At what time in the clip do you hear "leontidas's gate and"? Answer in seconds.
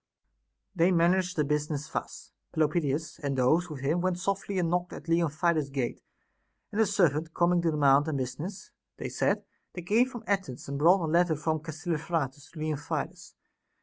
5.07-6.81